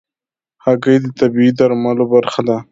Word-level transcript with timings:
هګۍ 0.65 0.97
د 1.03 1.07
طبيعي 1.19 1.51
درملو 1.57 2.05
برخه 2.13 2.41
ده. 2.47 2.57